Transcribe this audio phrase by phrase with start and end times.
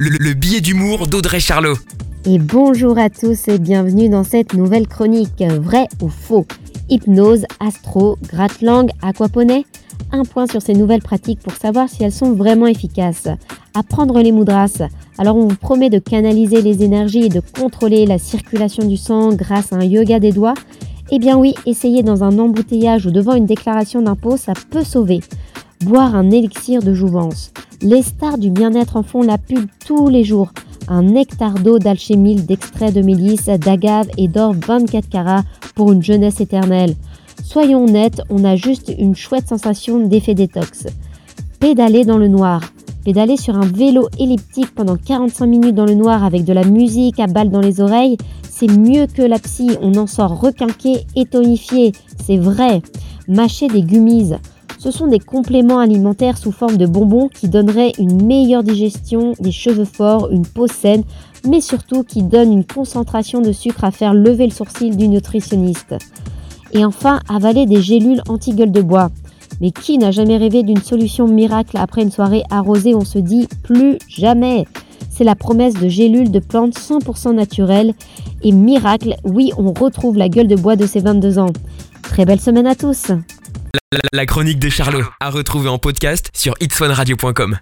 [0.00, 1.74] le, le billet d'humour d'Audrey Charlot.
[2.24, 5.42] Et bonjour à tous et bienvenue dans cette nouvelle chronique.
[5.42, 6.46] Vrai ou faux?
[6.88, 9.66] Hypnose, astro, gratte-langue, aquaponie?
[10.12, 13.26] Un point sur ces nouvelles pratiques pour savoir si elles sont vraiment efficaces.
[13.74, 14.88] Apprendre les moudras.
[15.18, 19.34] Alors on vous promet de canaliser les énergies et de contrôler la circulation du sang
[19.34, 20.54] grâce à un yoga des doigts?
[21.10, 25.20] Eh bien oui, essayer dans un embouteillage ou devant une déclaration d'impôt, ça peut sauver.
[25.84, 27.52] Boire un élixir de jouvence.
[27.82, 30.50] Les stars du bien-être en font la pub tous les jours.
[30.88, 35.44] Un nectar d'eau d'alchémile, d'extrait de mélisse, d'agave et d'or 24 carats
[35.76, 36.96] pour une jeunesse éternelle.
[37.44, 40.88] Soyons honnêtes, on a juste une chouette sensation d'effet détox.
[41.60, 42.60] Pédaler dans le noir.
[43.04, 47.20] Pédaler sur un vélo elliptique pendant 45 minutes dans le noir avec de la musique
[47.20, 51.24] à balles dans les oreilles, c'est mieux que la psy, on en sort requinqué et
[51.24, 52.82] tonifié, c'est vrai.
[53.28, 54.32] Mâcher des gummies.
[54.88, 59.52] Ce sont des compléments alimentaires sous forme de bonbons qui donneraient une meilleure digestion, des
[59.52, 61.02] cheveux forts, une peau saine,
[61.46, 65.94] mais surtout qui donnent une concentration de sucre à faire lever le sourcil du nutritionniste.
[66.72, 69.10] Et enfin, avaler des gélules anti-gueule de bois.
[69.60, 73.46] Mais qui n'a jamais rêvé d'une solution miracle après une soirée arrosée on se dit
[73.62, 74.64] plus jamais
[75.10, 77.92] C'est la promesse de gélules de plantes 100% naturelles.
[78.42, 81.52] Et miracle, oui, on retrouve la gueule de bois de ses 22 ans.
[82.02, 83.12] Très belle semaine à tous
[84.12, 87.56] La, chronique de Charlot, à retrouver en podcast sur itswanradio.com.